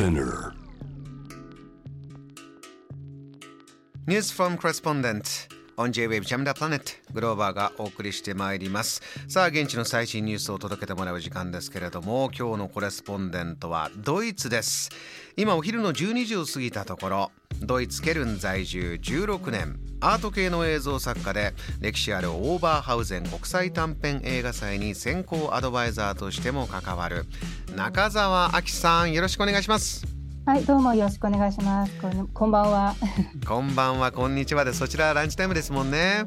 [0.00, 0.54] Spinner.
[4.06, 14.88] News from Correspondent on J-Wave Jam the Planet グローバーがお送りしてまいりますさあ現地の最新ニュースを届けてもらう時間ですけれども今日のコレスポンデントはドイツです
[15.36, 17.30] 今お昼の12時を過ぎたところ
[17.60, 19.78] ドイツケルン在住16年。
[20.00, 27.26] アート系の映像作家で歴史あるオーバーハウゼン国際短編映画祭に先行アドバイザーとしても関わる。
[27.76, 30.06] 中澤明さんよろしくお願いします。
[30.46, 31.92] はい、どうもよろしくお願いします。
[32.00, 32.94] こん こんばんは。
[33.46, 36.24] こんばんはこんにちはでそちらランチタイムですもんね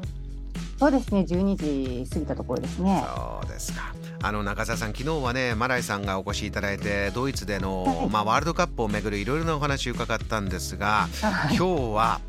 [0.78, 1.56] そうですね、12
[2.04, 3.04] 時過ぎたところですね。
[3.16, 3.94] そうですか。
[4.22, 12.20] あの中澤さん、昨日はね、マライさんがお越しいただいて、ドイツでの、はいまあ、ワールドカップをめぐるいろいろなお話を伺ったんですが、はい今日は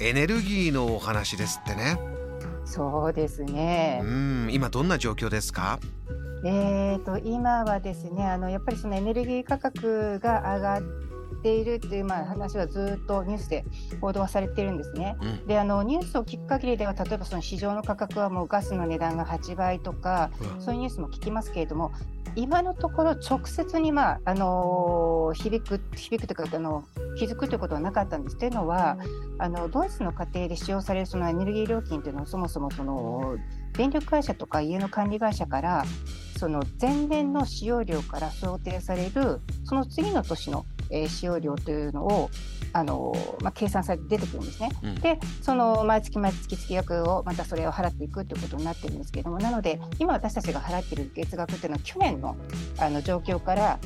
[0.00, 1.98] エネルギーのお話ですってね。
[2.64, 4.00] そうですうね。
[4.02, 5.78] ん、今どんな状況ですか？
[6.44, 10.82] えーと今はですね、あのやっぱりそのエネルギー価格が上がっ
[11.42, 13.64] ているっていうまあ話はずっとニュースで
[14.00, 15.16] 報道はされているんですね。
[15.20, 21.92] うん、で、あのニュースを聞く限りでは、例えばその市場の価格はもうガスの値段が8倍とか、そういうニュースも聞きますけれども、
[22.34, 26.84] 今のところ直接に、まああの響く響くというかあの
[27.18, 28.38] 気づくということはなかったんです。
[28.38, 28.96] というのは
[29.38, 33.36] あのドイツの家庭で使用されるそのエネルギー料金というのはそもそもその
[33.76, 35.84] 電力会社とか家の管理会社から
[36.38, 42.30] その前年の使用量から想定されるその次の年の、えー使用量というのを
[42.72, 43.12] あの、
[43.42, 44.70] まあ、計算されて出てくるんですね。
[44.82, 52.36] うんでその毎月毎月月額をまたそれを払っていくということになってるんですけれどもなので今私たちが払っている月額っていうのは去年の
[52.78, 53.78] あの状況から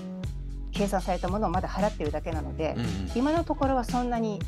[0.72, 4.40] 計算されたものをまだ払っているだけなので、うん、うん、今のところはそんなに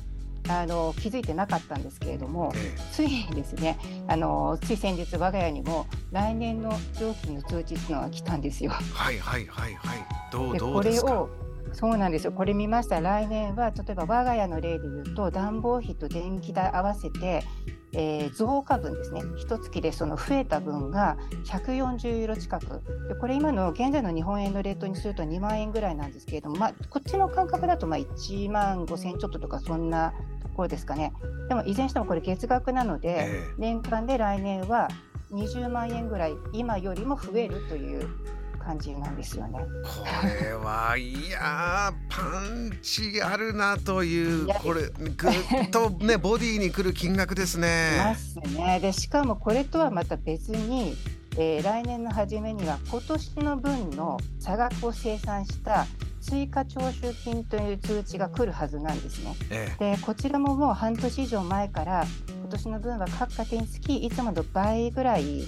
[0.51, 8.73] あの気づいてなかったんですけれどもえついにですねあのつい先日我が家にも来年の料金の通知っていうのが来たんですよ。
[8.73, 10.07] えはいはいはいはい。
[10.33, 11.07] どうでどうですか？
[11.09, 11.31] これを
[11.73, 12.33] そうなんですよ。
[12.33, 13.01] これ見ました。
[13.01, 17.43] 来年は例えば我が家の例で言うと暖房費と電気代合わせて、
[17.93, 19.23] えー増加分ですね。
[19.37, 22.83] 一月でその増えた分が140ユーロ近く。
[23.09, 30.13] でこれ今の現在の日本円のレートにすると2万円ぐらいなんですけれども、まあ、こっちの感覚だとまあ1万5千ちょっととかそんな
[30.43, 31.13] ところですかね。
[31.49, 33.55] でもいずれにしてもこれ月額なので、ええ。
[33.59, 34.89] 年間で来年は
[35.33, 38.09] 20万円ぐらい今よりも増えるという
[38.69, 39.61] 感じなんですよね。
[39.83, 40.05] こ
[40.45, 48.15] れはいやーパンチあるなというこれぐっとね ボディにくる金額ですまね。
[48.19, 48.79] すね。
[48.81, 50.95] でしかもこれとはまた別に、
[51.39, 55.87] えー来年の初めには今年の分の差額を生産した
[56.21, 59.35] 追加徴収金という通知が来るはずなんですね。
[59.51, 62.05] ええでこちらももう半年以上前から
[62.43, 65.45] 今年の分は各家庭につきいつもの倍ぐらい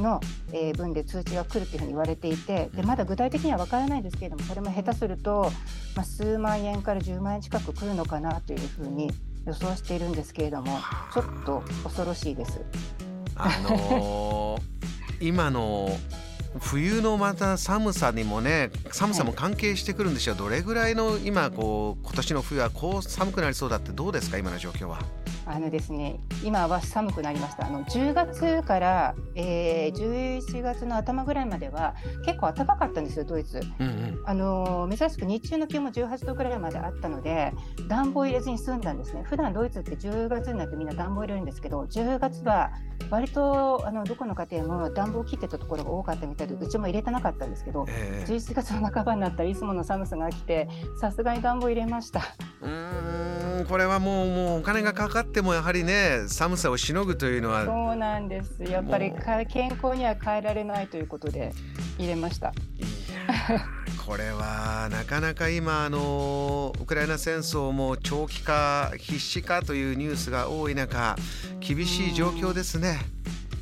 [0.00, 0.20] の、
[0.52, 5.50] えー分で通知が来るというふうに言われていてでまだ具体的には分からないですけれどもこれも下手すると、
[5.94, 9.10] まあ、数万円から10万円近く来るのかなというふうに
[9.46, 10.78] 予想しているんですけれども
[11.12, 12.60] ちょっと恐ろしいです。
[13.36, 14.80] あのー
[15.20, 15.90] 今の
[16.58, 24.98] 冬のまた寒さにもね寒さも関係してくるんでしょう、どれぐらいの今こう今年の冬はこう寒くなりそうだってどうですか今の状況は？
[25.46, 27.66] あのですね、今は寒くなりました。
[27.66, 31.94] あの10月から、えー、11月の頭ぐらいまでは
[32.24, 33.60] 結構暖かかったんですよ、ドイツ。
[33.80, 37.52] うんうんあのー珍しく日中の気温も18度ぐらいまであったので、
[37.88, 39.22] 暖房入れずに済んだんですね。
[39.24, 42.70] 普段ドイツって10月になってみんな暖房入れるんですけど、10月は
[43.10, 50.68] 割とあのどこの家庭も暖房を切ってたところが多かったみたいで、うちも入れてなかったんですけど、ええ11月の半ばになったらいつもの寒さが来て、
[51.00, 52.20] さすがに暖房入れました。
[52.60, 58.62] うーんこれはもうもうお金がかかってもやはりね寒さをしのぐというのはそうなんです。
[58.64, 59.12] やっぱり
[59.48, 61.52] 健康には変えられないということで
[61.98, 62.52] 入れました。
[64.06, 71.14] これはなかなか今あのウクライナ戦争も長期化必至化というニュースが多い中
[71.60, 72.98] 厳しい状況ですね。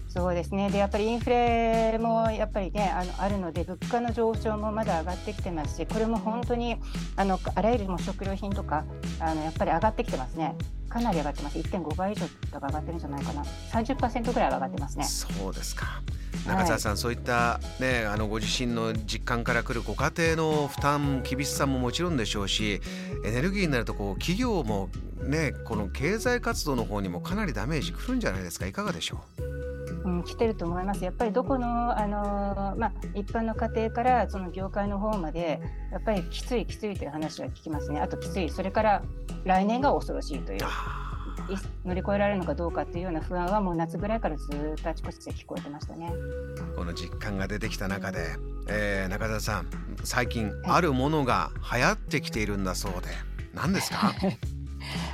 [0.09, 0.71] そうですね。
[0.71, 6.77] で、やっぱりインフレもやっぱりね、あのあるので、物価の上昇もまだ上がってきてますし、これも本当に
[7.17, 8.85] あのあらゆるも食料品とか
[9.21, 10.57] あのやっぱり上がってきてますね。
[10.89, 11.59] かなり上がってます。
[11.59, 13.45] 1.5倍以上とか上がってるんじゃないかな。
[13.71, 15.05] 30%ぐらい上がってますね。
[15.05, 16.03] そうですか
[16.47, 22.81] 中澤さん、そういった、ね、あのご自身の実感からくるご家庭の負担厳しさももちろんでしょうし
[23.25, 24.89] エネルギーになるとこう企業も、
[25.23, 29.58] ね、この経済活動の方にもかなりダメージくるんじゃないですかいかがでしょう
[30.09, 31.05] ん、来てると思います。
[31.05, 35.61] やっぱりどこの、あのーまあ、一般の家庭からその業界の方まで、
[35.93, 38.01] やっぱりきついきついという話は聞きますね。
[38.01, 39.03] あときつい、それから
[39.45, 40.61] 来年が恐ろしいという
[41.85, 44.47] 乗り越えられるのかどうかっていうような不安はもう夏ぐらいからず
[44.79, 46.13] っとあちこちで聞こえてましたね。
[46.77, 48.27] この実感が出てきた中で、
[48.69, 49.67] えー中澤さん
[50.05, 53.09] 最近あるものが流行ってきているんだそうで
[53.55, 54.13] 何ですか？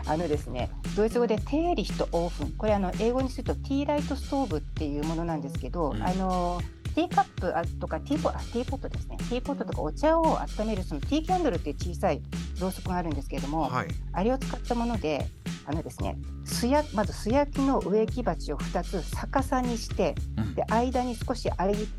[0.06, 6.60] あのですね、ドイツ語でテーリヒトオーフン、これあの英語にするとティーライトストーブっていうものなんですけど、うん、あの
[6.94, 12.22] ティーカップとかティーポあティーポットですね、ティーポットとかお茶を温めるそのティーキャンドルっていう小さい
[12.60, 15.26] ろうそくがあるんですけれども、はい、あれを使ったもので、
[15.66, 21.54] あのですね、素焼まず素焼きの植木鉢を2つ逆さにして、うん、で間に少しあ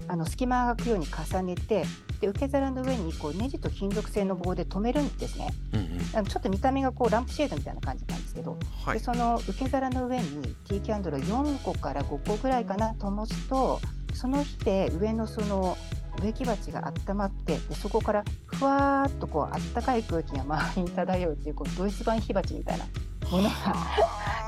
[0.07, 1.83] あの隙間が空くように重ねて、
[2.25, 13.79] で受け皿の上にこうネジと金属製の棒で留めるんですね、うんうん、ちょっと見た目がこうランプシェードみたいな感じなんですけど、はい、でその受け皿の上にティーキャンドル4個から5個ぐらいかなと持つと
[14.13, 15.77] その日で上のその
[16.21, 22.85] 植木鉢が温まってでそこからふわーっとこうあったかい空気が周りに漂うっていうこうドイツ版火鉢みたいな
[23.29, 23.53] ものが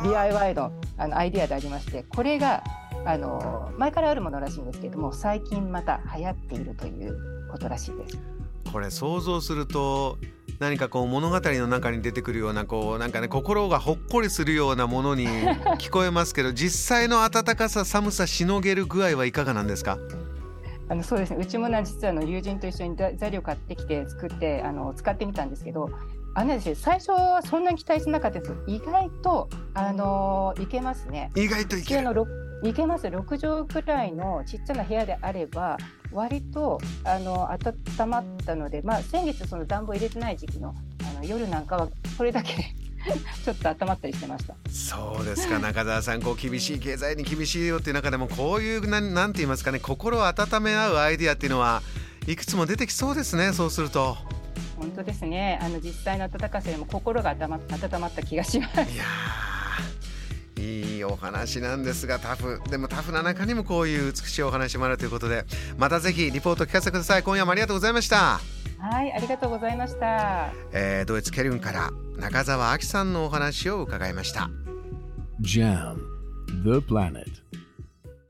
[0.03, 2.63] DIY のあのアイディアでありましてこれが
[3.05, 8.19] あの前からあるものらしいんですけれども最近また流行っているということらしいです。
[8.71, 10.17] これ想像すると
[10.59, 15.25] 何かこう物語の中に出てくるようなこうなんかね心がほっこりするようなものに
[15.77, 19.97] 聞こえますけど 実際の暖かさ寒さしのげる具合はいかがなんですか？
[20.89, 21.37] あのそうですね。
[21.39, 25.89] うちもな実はの友人と一緒に材料買ってきて作ってあの使ってみたんですけど
[26.33, 31.31] あのですね最初はそんなに期待しなかったです意外とあのいけますね。
[31.35, 32.03] 意外といける
[32.63, 33.07] いけます。
[33.07, 35.77] 6畳くらいのちっちゃな部屋であれば
[36.11, 40.73] 割とあの温まったので、まあ、先月その暖房入れてない時期の
[41.09, 42.53] あの夜なんかはこれだけ
[43.45, 44.55] ちょっと温まったりしてました。
[44.69, 45.59] そうですか。
[45.59, 51.81] 中澤さんこう厳しい経済に厳しいよっていう中でもこういうなんなんて言いますかね心を温め合うアイディアっていうのは
[52.25, 54.17] いくつも出てきそうですねそうすると。
[54.77, 55.59] 本当ですね。
[55.61, 58.81] あの実際の暖かさよりも心が温まった気がします。
[58.91, 59.03] いや
[60.57, 62.61] いいお話なんですがタフ。
[62.69, 65.45] でもタフな中にもこういう美しいお話もあるということで
[65.77, 67.23] またぜひリポート聞かせてください。
[67.23, 68.39] 今夜もありがとうございました。
[68.79, 74.49] はいありがとうございました、えー、ドイツケルンから中澤亜紀さんのお話を伺いました。
[75.41, 75.97] JAM
[76.63, 77.25] The Planet